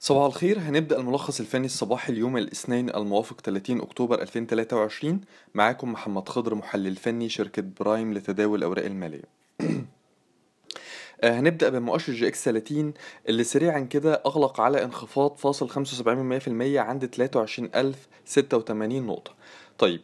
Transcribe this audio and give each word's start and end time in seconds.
صباح 0.00 0.24
الخير. 0.24 0.58
هنبدأ 0.58 1.00
الملخص 1.00 1.40
الفني 1.40 1.66
الصباحي 1.66 2.12
اليوم 2.12 2.36
الاثنين 2.36 2.90
الموافق 2.94 3.40
30 3.40 3.80
أكتوبر 3.80 4.22
2023 4.22 5.20
معاكم 5.54 5.92
محمد 5.92 6.28
خضر 6.28 6.54
محلل 6.54 6.96
فني 6.96 7.28
شركة 7.28 7.62
برايم 7.80 8.14
لتداول 8.14 8.58
الأوراق 8.58 8.84
المالية. 8.84 9.24
آه، 11.20 11.40
هنبدأ 11.40 11.68
بمؤشر 11.68 12.12
EGX 12.12 12.44
30 12.44 12.94
اللي 13.28 13.44
سريعا 13.44 13.80
كده 13.80 14.22
أغلق 14.26 14.60
على 14.60 14.84
انخفاض 14.84 15.36
فاصل 15.36 15.70
75% 15.70 15.74
عند 16.76 17.06
23086 17.06 19.06
نقطة. 19.06 19.34
طيب 19.78 20.00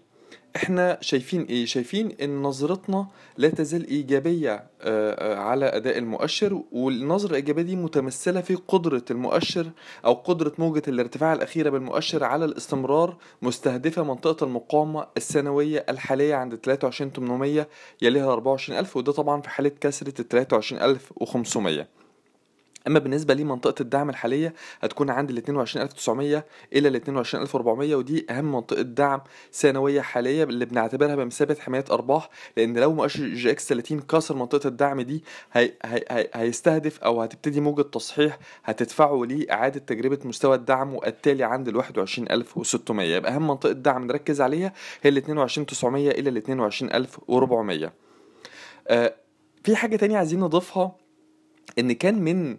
إحنا 0.56 0.98
شايفين 1.00 1.42
إيه؟ 1.42 1.66
شايفين 1.66 2.12
إن 2.22 2.42
نظرتنا 2.42 3.06
لا 3.36 3.48
تزال 3.48 3.86
إيجابية 3.86 4.52
آه، 4.52 4.64
آه، 4.82 5.36
على 5.36 5.64
أداء 5.66 5.98
المؤشر 5.98 6.62
والنظرة 6.72 7.30
الإيجابية 7.30 7.62
دي 7.62 7.76
متمثلة 7.76 8.40
في 8.40 8.54
قدرة 8.54 9.04
المؤشر 9.10 9.70
أو 10.04 10.12
قدرة 10.12 10.52
موجة 10.58 10.82
الارتفاع 10.88 11.32
الأخيرة 11.32 11.70
بالمؤشر 11.70 12.24
على 12.24 12.44
الاستمرار 12.44 13.16
مستهدفة 13.42 14.02
منطقة 14.02 14.44
المقاومة 14.44 15.06
الثانوية 15.16 15.84
الحالية 15.88 16.34
عند 16.34 16.54
23800 16.54 17.68
يليها 18.02 18.32
24000 18.32 18.96
وده 18.96 19.12
طبعا 19.12 19.40
في 19.40 19.48
حالة 19.50 19.72
كسرة 19.80 20.20
ال 20.20 20.28
23500 20.28 22.01
أما 22.86 22.98
بالنسبة 22.98 23.34
لمنطقة 23.34 23.82
الدعم 23.82 24.10
الحالية 24.10 24.54
هتكون 24.82 25.10
عند 25.10 25.30
ال 25.30 25.38
22900 25.38 26.44
إلى 26.72 26.88
ال 26.88 26.96
22400 26.96 27.94
ودي 27.94 28.26
أهم 28.30 28.52
منطقة 28.52 28.82
دعم 28.82 29.20
ثانوية 29.50 30.00
حالية 30.00 30.44
اللي 30.44 30.64
بنعتبرها 30.64 31.16
بمثابة 31.16 31.54
حماية 31.60 31.84
أرباح 31.90 32.30
لأن 32.56 32.78
لو 32.78 32.92
مؤشر 32.92 33.24
EGX 33.26 33.68
30 33.68 34.00
كسر 34.00 34.36
منطقة 34.36 34.68
الدعم 34.68 35.00
دي 35.00 35.24
هي 35.52 35.72
هي 35.84 36.04
هي 36.10 36.30
هيستهدف 36.34 36.98
أو 37.00 37.22
هتبتدي 37.22 37.60
موجة 37.60 37.82
تصحيح 37.82 38.38
هتدفعه 38.64 39.24
لإعادة 39.24 39.80
تجربة 39.80 40.18
مستوى 40.24 40.54
الدعم 40.56 40.94
التالي 40.94 41.44
عند 41.44 41.68
ال 41.68 41.76
21600 41.76 43.16
يبقى 43.16 43.34
أهم 43.34 43.48
منطقة 43.48 43.72
دعم 43.72 44.06
نركز 44.06 44.40
عليها 44.40 44.72
هي 45.02 45.10
ال 45.10 45.16
22900 45.16 46.10
إلى 46.10 46.30
ال 46.30 46.36
22400 46.36 47.92
آه 48.88 49.14
في 49.64 49.76
حاجة 49.76 49.96
تانية 49.96 50.18
عايزين 50.18 50.40
نضيفها. 50.40 50.96
إن 51.78 51.92
كان 51.92 52.18
من 52.18 52.50
آه، 52.52 52.56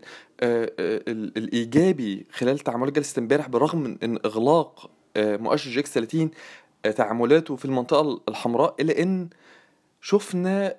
آه، 0.80 1.02
ال- 1.08 1.38
الإيجابي 1.38 2.26
خلال 2.32 2.60
تعاملات 2.60 2.94
جلسة 2.94 3.20
امبارح 3.20 3.48
بالرغم 3.50 3.80
من 3.80 3.98
إن 4.04 4.20
إغلاق 4.26 4.90
آه، 5.18 5.38
مؤشر 5.38 5.70
EGX 5.72 5.94
30 5.94 6.32
آه، 6.86 6.92
تعاملاته 6.92 7.56
في 7.56 7.66
المنطقة 7.66 8.22
الحمراء 8.28 8.76
إلا 8.80 9.02
إن 9.02 9.30
شفنا 10.02 10.76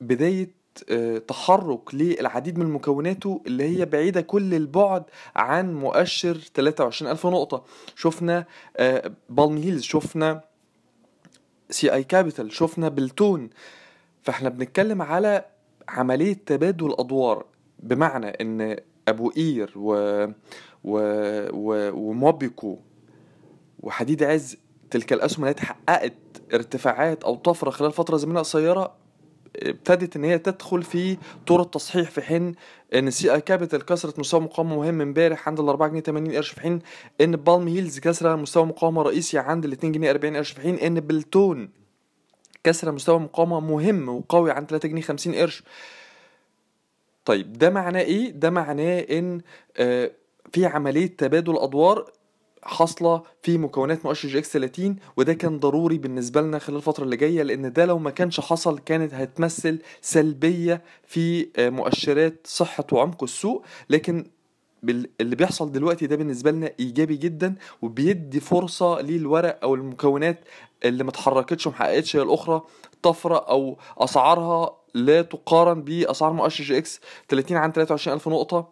بداية 0.00 0.64
تحرك 1.28 1.94
للعديد 1.94 2.58
من 2.58 2.66
مكوناته 2.66 3.42
اللي 3.46 3.64
هي 3.78 3.84
بعيدة 3.86 4.20
كل 4.20 4.54
البعد 4.54 5.04
عن 5.36 5.74
مؤشر 5.74 6.38
23000 6.54 7.26
نقطة. 7.26 7.64
شفنا 7.96 8.44
بالم 9.28 9.56
هيلز 9.56 9.82
شفنا 9.82 10.40
CI 11.70 11.92
Capital 11.92 12.52
شفنا 12.52 12.88
بلتون. 12.88 13.50
فإحنا 14.22 14.48
بنتكلم 14.48 15.02
على 15.02 15.44
عملية 15.88 16.36
تبادل 16.46 16.94
أدوار 16.98 17.44
بمعنى 17.78 18.26
إن 18.26 18.76
أبو 19.08 19.28
قير 19.28 19.72
و... 19.76 19.92
و... 20.84 20.98
و... 21.52 21.90
وموبيكو 21.92 22.78
وحديد 23.80 24.22
عز 24.22 24.56
تلك 24.90 25.12
الأسهم 25.12 25.44
التي 25.44 25.62
حققت 25.62 26.12
ارتفاعات 26.54 27.24
أو 27.24 27.34
طفرة 27.34 27.70
خلال 27.70 27.92
فترة 27.92 28.16
زمنية 28.16 28.40
قصيرة 28.40 28.92
ابتدت 29.56 30.16
إن 30.16 30.24
هي 30.24 30.38
تدخل 30.38 30.82
في 30.82 31.16
طور 31.46 31.62
التصحيح 31.62 32.10
في 32.10 32.22
حين 32.22 32.54
إن 32.94 33.10
CI 33.10 33.34
Capital 33.34 33.84
كسرت 33.84 34.18
مستوى 34.18 34.40
مقاومة 34.40 34.76
مهم 34.76 35.00
امبارح 35.00 35.48
عند 35.48 35.60
ال 35.60 35.68
4 35.68 35.88
جنيه 35.88 36.00
80 36.00 36.32
قرش 36.32 36.48
في 36.50 36.60
حين 36.60 36.78
إن 37.20 37.36
بالم 37.36 37.68
هيلز 37.68 37.98
كسر 37.98 38.36
مستوى 38.36 38.66
مقاومة 38.66 39.02
رئيسي 39.02 39.38
عند 39.38 39.64
ال 39.64 39.72
2 39.72 39.92
جنيه 39.92 40.10
40 40.10 40.36
قرش 40.36 40.52
في 40.52 40.60
حين 40.60 40.74
إن 40.74 41.00
بلتون 41.00 41.68
كسر 42.64 42.92
مستوى 42.92 43.18
مقاومة 43.18 43.60
مهم 43.60 44.08
وقوي 44.08 44.50
عند 44.50 44.66
3 44.68 44.88
جنيه 44.88 45.02
50 45.02 45.34
قرش. 45.34 45.62
طيب 47.24 47.52
ده 47.52 47.70
معناه 47.70 48.00
إيه؟ 48.00 48.30
ده 48.30 48.50
معناه 48.50 49.00
إن 49.00 49.40
آه، 49.76 50.10
في 50.52 50.66
عملية 50.66 51.06
تبادل 51.06 51.56
أدوار 51.58 52.10
حاصلة 52.62 53.22
في 53.42 53.58
مكونات 53.58 54.06
مؤشر 54.06 54.28
EGX 54.28 54.52
30 54.52 54.96
وده 55.16 55.32
كان 55.34 55.58
ضروري 55.58 55.98
بالنسبة 55.98 56.40
لنا 56.40 56.58
خلال 56.58 56.76
الفترة 56.78 57.04
اللي 57.04 57.16
جاية 57.16 57.42
لأن 57.42 57.72
ده 57.72 57.84
لو 57.84 57.98
ما 57.98 58.10
كانش 58.10 58.40
حصل 58.40 58.78
كانت 58.78 59.14
هتمثل 59.14 59.78
سلبية 60.00 60.82
في 61.06 61.48
آه، 61.56 61.70
مؤشرات 61.70 62.40
صحة 62.44 62.84
وعمق 62.92 63.22
السوق. 63.22 63.64
لكن 63.90 64.26
اللي 65.20 65.36
بيحصل 65.36 65.72
دلوقتي 65.72 66.06
ده 66.06 66.16
بالنسبة 66.16 66.50
لنا 66.50 66.70
إيجابي 66.80 67.16
جدا 67.16 67.54
وبيدي 67.82 68.40
فرصة 68.40 69.00
للورق 69.00 69.58
أو 69.62 69.74
المكونات 69.74 70.44
اللي 70.84 71.04
ما 71.04 71.10
اتحركتش 71.10 71.66
وما 71.66 71.98
الأخرى 72.14 72.62
طفرة 73.02 73.36
أو 73.36 73.78
أسعارها 73.98 74.76
لا 74.94 75.22
تقارن 75.22 75.82
بأسعار 75.82 76.32
مؤشر 76.32 76.64
EGX 76.64 77.00
30 77.28 77.56
عن 77.56 77.72
23000 77.72 78.28
نقطة 78.28 78.68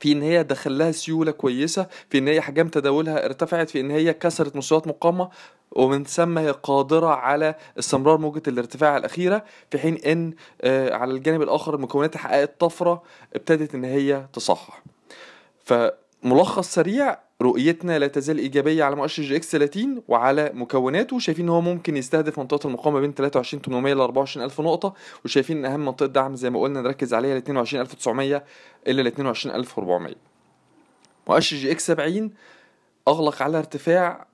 في 0.00 0.12
إن 0.12 0.22
هي 0.22 0.42
دخل 0.42 0.78
لها 0.78 0.92
سيولة 0.92 1.30
كويسة 1.30 1.86
في 2.10 2.18
إن 2.18 2.28
هي 2.28 2.40
حجم 2.40 2.68
تداولها 2.68 3.24
ارتفعت 3.24 3.70
في 3.70 3.80
إن 3.80 3.90
هي 3.90 4.14
كسرت 4.14 4.56
مستويات 4.56 4.88
مقاومة 4.88 5.30
ومن 5.72 6.04
ثم 6.04 6.38
هي 6.38 6.50
قادرة 6.50 7.06
على 7.06 7.54
استمرار 7.78 8.18
موجة 8.18 8.42
الارتفاع 8.48 8.96
الأخيرة 8.96 9.44
في 9.70 9.78
حين 9.78 9.94
إن 9.94 10.34
آه، 10.60 10.94
على 10.94 11.12
الجانب 11.12 11.42
الآخر 11.42 11.74
المكونات 11.74 12.16
حققت 12.16 12.60
طفرة 12.60 13.02
ابتدت 13.34 13.74
إن 13.74 13.84
هي 13.84 14.26
تصحح. 14.32 14.82
فملخص 15.68 16.74
سريع 16.74 17.18
رؤيتنا 17.42 17.98
لا 17.98 18.06
تزال 18.06 18.38
إيجابية 18.38 18.84
على 18.84 18.96
مؤشر 18.96 19.22
EGX 19.22 19.52
30 19.52 20.02
وعلى 20.08 20.50
مكوناته. 20.54 21.18
شايفين 21.18 21.44
إن 21.44 21.50
هو 21.50 21.60
ممكن 21.60 21.96
يستهدف 21.96 22.38
منطقة 22.38 22.66
المقاومة 22.66 23.00
بين 23.00 23.14
23800 23.14 23.94
ل 23.94 24.00
24000 24.00 24.60
نقطة 24.60 24.94
وشايفين 25.24 25.56
إن 25.56 25.72
أهم 25.72 25.84
منطقة 25.84 26.06
دعم 26.06 26.36
زي 26.36 26.50
ما 26.50 26.60
قلنا 26.60 26.80
نركز 26.80 27.14
عليها 27.14 27.34
ل 27.34 27.36
22900 27.36 28.44
إلى 28.86 29.02
ل 29.02 29.06
22400 29.06 30.14
مؤشر 31.28 31.56
EGX 31.56 31.86
70 31.86 32.30
أغلق 33.08 33.42
على 33.42 33.58
ارتفاع 33.58 34.26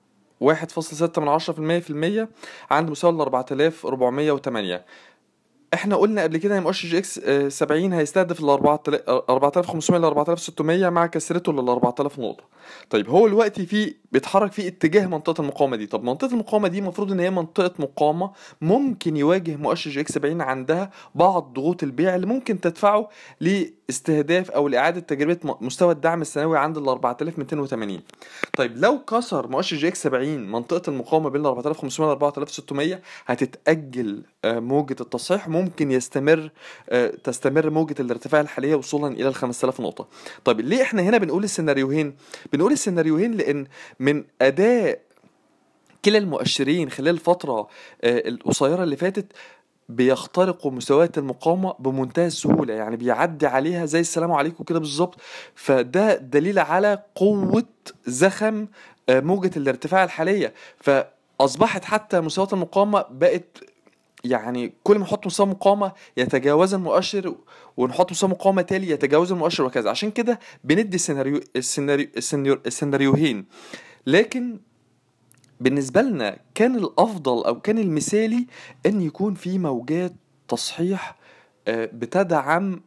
1.6 0.43 1.19
من 1.19 1.39
10% 1.39 1.83
في 1.83 1.89
المية 1.89 2.29
عند 2.71 2.89
مستوى 2.89 3.11
ال 3.11 3.21
4408 3.21 4.85
إحنا 5.75 5.95
قلنا 5.95 6.23
قبل 6.23 6.37
كده 6.37 6.57
إن 6.57 6.63
مؤشر 6.63 6.87
EGX 6.87 7.19
آه، 7.19 7.49
70 7.49 7.93
هيستهدف 7.93 8.39
ال 8.39 8.49
4500 8.49 10.01
ل 10.01 10.05
4600 10.05 10.89
مع 10.89 11.05
كسرته 11.07 11.53
لل 11.53 11.69
4000 11.69 12.19
نقطة. 12.19 12.43
طيب 12.89 13.09
هو 13.09 13.27
دلوقتي 13.27 13.95
بيتحرك 14.15 14.51
في 14.51 14.67
اتجاه 14.67 15.05
منطقة 15.07 15.41
المقاومة 15.41 15.75
دي. 15.77 15.85
طب 15.87 16.03
منطقة 16.03 16.31
المقاومة 16.33 16.67
دي 16.67 16.79
المفروض 16.79 17.11
إن 17.11 17.19
هي 17.19 17.29
منطقة 17.29 17.73
مقاومة 17.79 18.31
ممكن 18.61 19.17
يواجه 19.17 19.55
مؤشر 19.55 19.91
EGX 19.91 20.11
70 20.11 20.41
عندها 20.41 20.91
بعض 21.15 21.53
ضغوط 21.53 21.83
البيع 21.83 22.15
اللي 22.15 22.27
ممكن 22.27 22.61
تدفعه 22.61 23.09
لاستهداف 23.41 24.51
أو 24.51 24.67
لإعادة 24.67 24.99
تجربة 24.99 25.57
مستوى 25.61 25.91
الدعم 25.93 26.21
الثانوي 26.21 26.57
عند 26.57 26.77
ال 26.77 26.87
4280 26.87 27.99
طيب 28.57 28.77
لو 28.77 28.99
كسر 28.99 29.47
مؤشر 29.47 29.77
EGX 29.77 30.03
70 30.03 30.51
منطقة 30.51 30.89
المقاومة 30.89 31.29
بين 31.29 31.41
ال 31.41 31.47
4500 31.47 32.09
و 32.09 32.11
4600 32.11 33.01
هتتأجل 33.25 34.23
آه، 34.45 34.59
موجة 34.59 34.95
التصحيح 35.01 35.47
ممكن 35.47 35.91
يستمر 35.91 36.49
آه، 36.89 37.07
تستمر 37.07 37.69
موجة 37.69 37.95
الارتفاع 37.99 38.41
الحالية 38.41 38.75
وصولا 38.75 39.13
إلى 39.13 39.27
ال 39.27 39.35
5000 39.35 39.81
نقطة. 39.81 40.07
طيب 40.45 40.59
ليه 40.61 40.81
إحنا 40.81 41.01
هنا 41.01 41.17
بنقول 41.17 41.43
السيناريوهين؟ 41.43 42.15
بنقول 42.53 42.71
السيناريوهين 42.71 43.31
لأن 43.31 43.67
من 44.05 44.23
أداء 44.41 44.99
كلا 46.05 46.17
المؤشرين 46.17 46.89
خلال 46.89 47.09
الفترة 47.09 47.59
آه، 47.59 47.67
القصيرة 48.03 48.83
اللي 48.83 48.95
فاتت 48.97 49.25
بيخترقوا 49.89 50.71
مستويات 50.71 51.17
المقاومة 51.17 51.73
بمنتهى 51.79 52.27
السهولة 52.27 52.73
يعني 52.73 52.95
بيعدي 52.95 53.47
عليها 53.47 53.85
زي 53.85 53.99
السلام 53.99 54.31
عليكم 54.31 54.63
كده 54.63 54.79
بالظبط. 54.79 55.15
فده 55.55 56.15
دليل 56.15 56.59
على 56.59 57.03
قوة 57.15 57.65
زخم 58.05 58.67
آه، 59.09 59.19
موجة 59.19 59.51
الارتفاع 59.57 60.03
الحالية. 60.03 60.53
فأصبحت 60.79 61.85
حتى 61.85 62.21
مستويات 62.21 62.53
المقاومة 62.53 63.05
بقت 63.11 63.57
يعني 64.23 64.73
كل 64.83 64.97
ما 64.99 65.03
نحط 65.03 65.25
مستوى 65.25 65.45
مقاومة 65.47 65.91
يتجاوز 66.17 66.73
المؤشر 66.73 67.35
ونحط 67.77 68.11
مستوى 68.11 68.29
مقاومة 68.29 68.61
تالي 68.61 68.89
يتجاوز 68.89 69.31
المؤشر 69.31 69.63
وكذا. 69.63 69.89
عشان 69.89 70.11
كده 70.11 70.39
بندي 70.63 70.95
السيناريو 70.95 71.41
السيناريو 71.55 72.07
السيناريو 72.17 72.61
السيناريوهين 72.65 73.45
لكن 74.07 74.59
بالنسبة 75.59 76.01
لنا 76.01 76.37
كان 76.55 76.75
الأفضل 76.75 77.45
أو 77.45 77.61
كان 77.61 77.77
المثالي 77.77 78.47
أن 78.85 79.01
يكون 79.01 79.33
في 79.33 79.57
موجات 79.59 80.13
تصحيح 80.47 81.15
آه، 81.67 81.89
بتدعم 81.93 82.81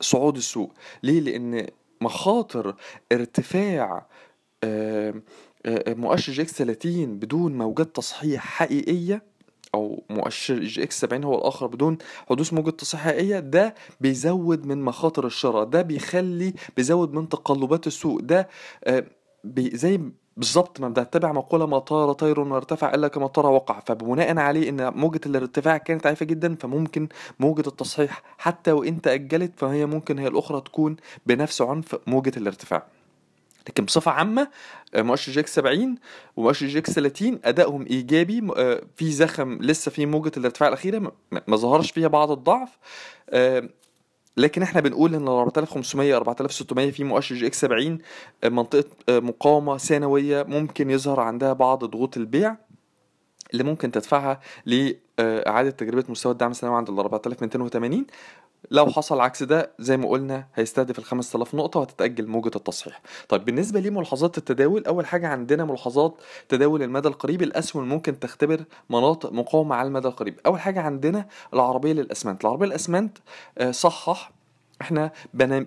صعود 0.00 0.36
السوق 0.36 0.72
ليه؟ 1.02 1.20
لأن 1.20 1.66
مخاطر 2.00 2.74
ارتفاع 3.12 4.06
آه، 4.64 5.14
آه، 5.66 5.94
مؤشر 5.94 6.32
EGX 6.32 6.52
30 6.52 7.18
بدون 7.18 7.58
موجات 7.58 7.96
تصحيح 7.96 8.44
حقيقية 8.44 9.22
أو 9.74 10.02
مؤشر 10.10 10.60
EGX 10.60 11.00
70 11.00 11.24
هو 11.24 11.38
الآخر 11.38 11.66
بدون 11.66 11.98
حدوث 12.28 12.52
موجة 12.52 12.70
تصحيح 12.70 13.02
حقيقية 13.04 13.38
ده 13.38 13.74
بيزود 14.00 14.66
من 14.66 14.82
مخاطر 14.82 15.26
الشراء 15.26 15.64
ده 15.64 15.82
بيخلي 15.82 16.54
بيزود 16.76 17.12
من 17.12 17.28
تقلبات 17.28 17.86
السوق 17.86 18.20
ده 18.20 18.48
زي 19.58 20.00
بالظبط 20.38 20.80
ما 20.80 20.88
بنتبع 20.88 21.32
مقولة 21.32 21.66
ما 21.66 21.78
طار 21.78 22.12
طير 22.12 22.40
وارتفع 22.40 22.94
إلا 22.94 23.08
كما 23.08 23.26
طار 23.26 23.46
وقع. 23.46 23.80
فبناء 23.86 24.38
عليه 24.38 24.68
إن 24.68 24.92
موجة 24.94 25.20
الارتفاع 25.26 25.76
كانت 25.76 26.06
عنيفة 26.06 26.26
جدا 26.26 26.54
فممكن 26.54 27.08
موجة 27.40 27.68
التصحيح 27.68 28.22
حتى 28.38 28.72
وإن 28.72 29.00
تأجلت 29.00 29.52
فهي 29.56 29.86
ممكن 29.86 30.18
هي 30.18 30.28
الأخرى 30.28 30.60
تكون 30.60 30.96
بنفس 31.26 31.62
عنف 31.62 31.96
موجة 32.06 32.32
الارتفاع. 32.36 32.82
لكن 33.68 33.84
بصفة 33.84 34.10
عامة 34.10 34.48
آه، 34.94 35.02
مؤشر 35.02 35.32
EGX 35.32 35.54
70 35.54 35.94
ومؤشر 36.36 36.66
EGX 36.66 36.92
30 36.92 37.40
أدائهم 37.44 37.86
إيجابي 37.86 38.40
م- 38.40 38.50
آه، 38.56 38.82
في 38.96 39.12
زخم 39.12 39.58
لسه 39.62 39.90
في 39.90 40.06
موجة 40.06 40.32
الارتفاع 40.36 40.68
الأخيرة 40.68 40.98
م- 40.98 41.10
ما 41.46 41.56
ظهرش 41.56 41.90
فيها 41.90 42.08
بعض 42.08 42.30
الضعف. 42.30 42.78
آه، 43.30 43.68
لكن 44.38 44.62
إحنا 44.62 44.80
بنقول 44.80 45.14
إن 45.14 45.28
4500 45.28 46.16
4600 46.16 46.90
في 46.90 47.04
مؤشر 47.04 47.34
EGX 47.34 47.60
70 47.60 47.98
آه، 48.44 48.48
منطقة 48.48 48.84
آه، 49.08 49.18
مقاومة 49.18 49.76
ثانوية 49.78 50.42
ممكن 50.42 50.90
يظهر 50.90 51.20
عندها 51.20 51.52
بعض 51.52 51.84
ضغوط 51.84 52.16
البيع 52.16 52.56
اللي 53.52 53.64
ممكن 53.64 53.90
تدفعها 53.90 54.40
لإعادة 54.66 55.70
تجربة 55.70 56.04
مستوى 56.08 56.32
الدعم 56.32 56.50
السنوي 56.50 56.76
عند 56.76 56.88
ال 56.90 56.98
4280 56.98 58.06
لو 58.70 58.86
حصل 58.86 59.20
عكس 59.20 59.42
ده 59.42 59.70
زي 59.78 59.96
ما 59.96 60.08
قلنا 60.08 60.46
هيستهدف 60.54 60.98
ال 60.98 61.04
5000 61.04 61.54
نقطة 61.54 61.80
وهتتأجل 61.80 62.26
موجة 62.26 62.50
التصحيح. 62.56 63.02
طيب 63.28 63.44
بالنسبة 63.44 63.80
لملاحظات 63.80 64.38
التداول 64.38 64.84
أول 64.84 65.06
حاجة 65.06 65.28
عندنا 65.28 65.64
ملاحظات 65.64 66.14
تداول 66.48 66.82
المدى 66.82 67.08
القريب 67.08 67.42
الأسهم 67.42 67.88
ممكن 67.88 68.18
تختبر 68.18 68.64
مناطق 68.90 69.32
مقاومة 69.32 69.74
على 69.74 69.88
المدى 69.88 70.08
القريب. 70.08 70.40
أول 70.46 70.60
حاجة 70.60 70.80
عندنا 70.80 71.26
العربية 71.54 71.92
للأسمنت، 71.92 72.44
العربية 72.44 72.66
للأسمنت 72.66 73.18
آه، 73.58 73.70
صحح 73.70 74.32
إحنا 74.80 75.12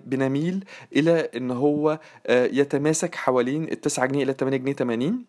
بنميل 0.06 0.64
إلى 0.96 1.30
إن 1.36 1.50
هو 1.50 1.98
آه، 2.26 2.46
يتماسك 2.46 3.14
حوالين 3.14 3.64
ال 3.64 3.80
9 3.80 4.06
جنيه 4.06 4.24
إلى 4.24 4.32
8 4.32 4.56
جنيه 4.56 4.72
80 4.72 5.24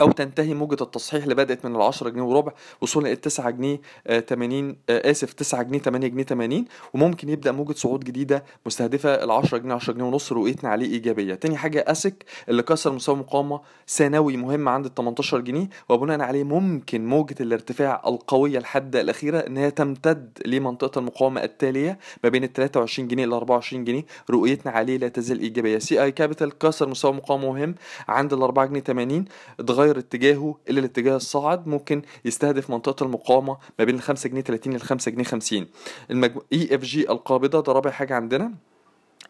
أو 0.00 0.10
تنتهي 0.12 0.54
موجة 0.54 0.82
التصحيح 0.82 1.22
اللي 1.22 1.34
بدأت 1.34 1.64
من 1.66 1.76
ال 1.76 1.82
10 1.82 2.08
جنيه 2.08 2.22
وربع 2.22 2.52
وصولا 2.80 3.06
إلى 3.06 3.16
9 3.16 3.50
جنيه 3.50 3.80
آه، 4.06 4.20
80 4.20 4.76
آه، 4.90 5.10
آسف 5.10 5.32
9 5.32 5.62
جنيه 5.62 5.78
8 5.78 6.08
جنيه 6.08 6.22
80 6.22 6.64
وممكن 6.94 7.28
يبدأ 7.28 7.52
موجة 7.52 7.72
صعود 7.72 8.04
جديدة 8.04 8.44
مستهدفة 8.66 9.14
ال 9.24 9.30
10 9.30 9.58
جنيه 9.58 9.74
10 9.74 9.92
جنيه 9.92 10.04
ونص 10.04 10.32
رؤيتنا 10.32 10.70
عليه 10.70 10.86
إيجابية. 10.86 11.34
تاني 11.34 11.56
حاجة 11.56 11.84
أسك 11.88 12.24
اللي 12.48 12.62
كسر 12.62 12.92
مستوى 12.92 13.16
مقاومة 13.16 13.60
ثانوي 13.88 14.36
مهم 14.36 14.68
عند 14.68 14.86
ال 14.86 14.94
18 14.94 15.40
جنيه 15.40 15.68
وبناء 15.88 16.20
عليه 16.20 16.44
ممكن 16.44 17.06
موجة 17.06 17.36
الارتفاع 17.40 18.02
القوية 18.06 18.58
الحادة 18.58 19.00
الأخيرة 19.00 19.38
إن 19.38 19.56
هي 19.56 19.70
تمتد 19.70 20.38
لمنطقة 20.46 20.98
المقاومة 20.98 21.42
التالية 21.44 21.98
ما 22.24 22.30
بين 22.30 22.44
ال 22.44 22.52
23 22.52 23.08
جنيه 23.08 23.26
ل 23.26 23.32
24 23.32 23.84
جنيه 23.84 24.04
رؤيتنا 24.30 24.72
عليه 24.72 24.96
لا 24.96 25.08
تزال 25.08 25.40
إيجابية. 25.40 25.78
CI 25.78 26.02
Capital 26.02 26.58
كسر 26.58 26.88
مستوى 26.88 27.12
مقاومة 27.12 27.52
مهم 27.52 27.74
عند 28.08 28.32
ال 28.32 28.42
4 28.42 28.66
جنيه 28.66 28.80
80 28.80 29.24
اتغير 29.60 29.85
اتجاهه 29.90 30.58
إلى 30.70 30.80
الاتجاه 30.80 31.16
الصاعد 31.16 31.66
ممكن 31.66 32.02
يستهدف 32.24 32.70
منطقة 32.70 33.04
المقاومة 33.04 33.56
ما 33.78 33.84
بين 33.84 33.94
ال 33.94 34.02
5 34.02 34.28
جنيه 34.28 34.40
30 34.40 34.72
لل 34.72 34.80
5 34.80 35.10
جنيه 35.10 35.24
50 35.24 35.66
المجمو... 36.10 36.42
EFG 36.52 37.10
القابضة 37.10 37.60
ده 37.62 37.72
رابع 37.72 37.90
حاجة 37.90 38.14
عندنا. 38.14 38.52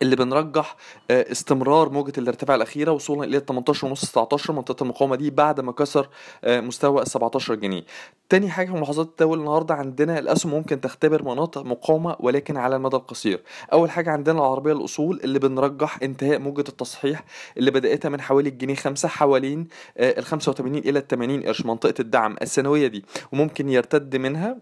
اللي 0.02 0.16
بنرجح 0.16 0.76
آه، 1.10 1.32
استمرار 1.32 1.88
موجة 1.90 2.12
الارتفاع 2.18 2.56
الأخيرة 2.56 2.90
وصولا 2.90 3.24
إلى 3.24 3.40
18 3.40 3.86
ونص 3.86 4.10
19 4.10 4.52
منطقة 4.52 4.82
المقاومة 4.82 5.16
دي 5.16 5.30
بعد 5.30 5.60
ما 5.60 5.72
كسر 5.72 6.08
آه، 6.44 6.60
مستوى 6.60 7.02
ال 7.02 7.08
17 7.08 7.54
جنيه. 7.54 7.82
تاني 8.28 8.50
حاجة 8.50 8.66
في 8.66 8.72
ملاحظات 8.72 9.06
التداول 9.06 9.38
النهاردة 9.38 9.74
عندنا 9.74 10.18
الأسهم 10.18 10.52
ممكن 10.52 10.80
تختبر 10.80 11.22
مناطق 11.22 11.62
مقاومة 11.62 12.16
ولكن 12.20 12.56
على 12.56 12.76
المدى 12.76 12.96
القصير. 12.96 13.42
أول 13.72 13.90
حاجة 13.90 14.10
عندنا 14.10 14.38
العربية 14.38 14.72
الأصول 14.72 15.20
اللي 15.24 15.38
بنرجح 15.38 15.98
انتهاء 16.02 16.38
موجة 16.38 16.64
التصحيح 16.68 17.24
اللي 17.56 17.70
بدأتها 17.70 18.08
من 18.08 18.20
حوالي 18.20 18.48
الجنيه 18.48 18.74
5 18.74 19.08
حوالين 19.08 19.68
آه، 19.98 20.18
ال 20.18 20.24
85 20.24 20.78
إلى 20.78 20.98
ال 20.98 21.06
80 21.08 21.42
قرش 21.42 21.66
منطقة 21.66 21.94
الدعم 22.00 22.36
السنوية 22.42 22.86
دي 22.86 23.04
وممكن 23.32 23.68
يرتد 23.68 24.16
منها 24.16 24.56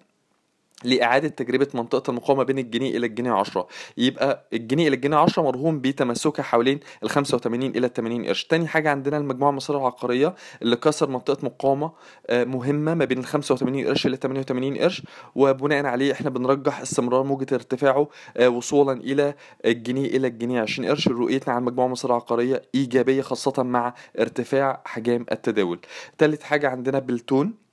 لإعادة 0.85 1.29
تجربة 1.29 1.69
منطقة 1.75 2.11
المقاومة 2.11 2.43
بين 2.43 2.59
الجنيه 2.59 2.97
إلى 2.97 3.07
الجنيه 3.07 3.33
10 3.33 3.67
يبقى 3.99 4.49
الجنيه 4.53 4.89
إلى 4.89 4.97
الجنيه 4.97 5.17
10 5.17 5.43
مرهون 5.43 5.81
بتمسكها 5.81 6.43
حوالين 6.43 6.81
ال 7.03 7.11
85 7.11 7.63
إلى 7.63 7.87
ال 7.87 7.93
80 7.93 8.27
قرش. 8.27 8.45
تاني 8.45 8.67
حاجة 8.69 8.91
عندنا 8.91 9.17
المجموعة 9.17 9.51
المصرية 9.51 9.79
العقارية 9.79 10.35
اللي 10.63 10.77
كسر 10.77 11.09
منطقة 11.09 11.45
مقاومة 11.45 11.93
آه، 12.27 12.45
مهمة 12.45 12.95
ما 12.95 13.05
بين 13.05 13.19
ال 13.19 13.25
85 13.27 13.87
قرش 13.87 14.07
إلى 14.07 14.17
88 14.17 14.79
قرش. 14.79 15.03
وبناء 15.35 15.87
عليه 15.87 16.13
إحنا 16.13 16.31
بنرجح 16.31 16.81
استمرار 16.81 17.23
موجة 17.23 17.55
ارتفاعه 17.55 18.09
آه، 18.37 18.49
وصولا 18.49 18.93
إلى 18.93 19.35
الجنيه 19.65 20.07
إلى 20.07 20.27
الجنيه 20.27 20.61
20 20.61 20.89
قرش. 20.89 21.09
رؤيتنا 21.09 21.55
على 21.55 21.61
المجموعة 21.61 21.87
المصرية 21.87 22.13
العقارية 22.13 22.63
إيجابية 22.75 23.23
خاصة 23.23 23.63
مع 23.63 23.95
ارتفاع 24.19 24.83
حجام 24.85 25.27
التداول. 25.33 25.79
تالت 26.19 26.43
حاجة 26.43 26.69
عندنا 26.69 26.99
بلتون. 26.99 27.64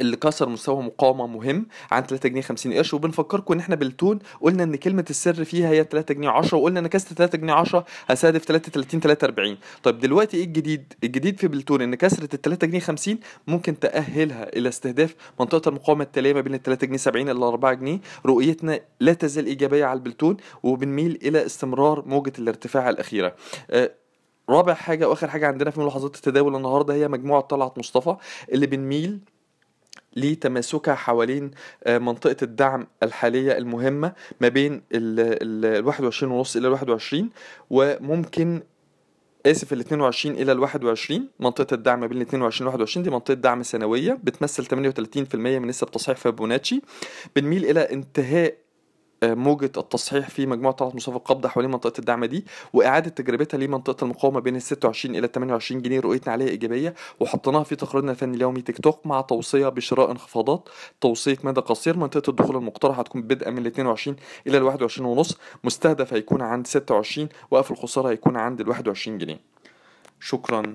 اللي 0.00 0.16
كسر 0.16 0.48
مستوى 0.48 0.82
مقاومة 0.82 1.26
مهم 1.26 1.66
عن 1.90 2.02
3 2.02 2.28
جنيه 2.28 2.42
50 2.42 2.72
قرش. 2.72 2.94
وبنفكركم 2.94 3.54
إن 3.54 3.60
إحنا 3.60 3.74
بالتون 3.76 4.18
قلنا 4.40 4.62
إن 4.62 4.76
كلمة 4.76 5.04
السر 5.10 5.44
فيها 5.44 5.68
هي 5.70 5.84
3 5.84 6.14
جنيه 6.14 6.28
10 6.28 6.58
وقلنا 6.58 6.80
إن 6.80 6.86
كسر 6.86 7.14
3 7.14 7.38
جنيه 7.38 7.52
10 7.52 7.84
هستهدف 8.08 8.44
33 8.44 9.00
43 9.00 9.56
طيب 9.82 9.98
دلوقتي 9.98 10.36
إيه 10.36 10.44
الجديد؟ 10.44 10.92
الجديد 11.04 11.40
في 11.40 11.48
بالتون 11.48 11.82
إن 11.82 11.94
كسرة 11.94 12.28
ال 12.34 12.42
3 12.42 12.66
جنيه 12.66 12.80
50 12.80 13.18
ممكن 13.46 13.78
تأهلها 13.78 14.56
إلى 14.56 14.68
استهداف 14.68 15.14
منطقة 15.40 15.68
المقاومة 15.68 16.04
التالية 16.04 16.32
ما 16.32 16.40
بين 16.40 16.54
ال 16.54 16.62
3 16.62 16.86
جنيه 16.86 16.96
70 16.98 17.28
إلى 17.28 17.44
4 17.44 17.72
جنيه. 17.74 17.98
رؤيتنا 18.26 18.80
لا 19.00 19.12
تزال 19.12 19.46
إيجابية 19.46 19.84
على 19.84 19.96
البلتون 19.96 20.36
وبنميل 20.62 21.18
إلى 21.22 21.46
استمرار 21.46 22.02
موجة 22.06 22.32
الارتفاع 22.38 22.90
الأخيرة. 22.90 23.34
آه، 23.70 23.90
رابع 24.50 24.74
حاجة 24.74 25.08
وآخر 25.08 25.28
حاجة 25.28 25.46
عندنا 25.46 25.70
في 25.70 25.80
ملاحظات 25.80 26.14
التداول 26.16 26.56
النهاردة 26.56 26.94
هي 26.94 27.08
مجموعة 27.08 27.40
طلعت 27.40 27.78
مصطفى 27.78 28.16
اللي 28.52 28.66
بنميل 28.66 29.18
لتماسكها 30.16 30.94
حوالين 30.94 31.50
آه، 31.84 31.98
منطقة 31.98 32.36
الدعم 32.42 32.86
الحالية 33.02 33.58
المهمة 33.58 34.12
ما 34.40 34.48
بين 34.48 34.72
ال 34.72 35.64
ال 35.64 35.84
21 35.86 36.32
ونص 36.32 36.56
إلى 36.56 36.68
ال 36.68 36.72
21 36.72 37.30
وممكن 37.70 38.62
آسف 39.46 39.72
ال 39.72 39.80
22 39.80 40.34
إلى 40.36 40.52
ال 40.52 40.58
21 40.60 41.28
منطقة 41.40 41.74
الدعم 41.74 42.00
ما 42.00 42.06
بين 42.06 42.18
ال 42.18 42.22
22 42.22 42.66
وال 42.66 42.74
21 42.74 43.04
دي 43.04 43.10
منطقة 43.10 43.34
دعم 43.34 43.62
سنوية 43.62 44.18
بتمثل 44.24 44.66
38% 44.66 45.34
من 45.34 45.66
نسب 45.66 45.90
تصحيح 45.90 46.16
فيبوناتشي. 46.16 46.82
بنميل 47.36 47.64
إلى 47.64 47.80
انتهاء 47.80 48.54
موجة 49.24 49.70
التصحيح 49.76 50.30
في 50.30 50.46
مجموعة 50.46 50.74
طلعت 50.74 50.94
مصطفى 50.94 51.16
القبضة 51.16 51.48
حوالين 51.48 51.70
منطقة 51.70 51.98
الدعم 51.98 52.24
دي 52.24 52.44
وإعادة 52.72 53.10
تجربتها 53.10 53.58
لمنطقة 53.58 54.04
المقاومة 54.04 54.40
بين 54.40 54.56
ال 54.56 54.62
26 54.62 55.16
إلى 55.16 55.28
28 55.34 55.82
جنيه 55.82 56.00
رؤيتنا 56.00 56.32
عليها 56.32 56.48
إيجابية 56.48 56.94
وحطيناها 57.20 57.62
في 57.62 57.76
تقريرنا 57.76 58.10
الفني 58.10 58.36
اليومي 58.36 58.60
تيك 58.62 58.78
توك 58.80 59.06
مع 59.06 59.20
توصية 59.20 59.68
بشراء 59.68 60.10
انخفاضات 60.10 60.68
توصية 61.00 61.38
مدى 61.44 61.60
قصير 61.60 61.96
منطقة 61.96 62.30
الدخول 62.30 62.56
المقترحة 62.56 63.00
هتكون 63.00 63.22
بدءا 63.22 63.50
من 63.50 63.58
ال 63.58 63.66
22 63.66 64.16
إلى 64.46 64.58
ال 64.58 64.62
21 64.62 65.06
ونص 65.10 65.38
مستهدف 65.64 66.14
هيكون 66.14 66.42
عند 66.42 66.66
26 66.66 67.28
وقف 67.50 67.70
الخسارة 67.70 68.08
هيكون 68.10 68.36
عند 68.36 68.60
ال 68.60 68.68
21 68.68 69.18
جنيه. 69.18 69.40
شكرا. 70.20 70.74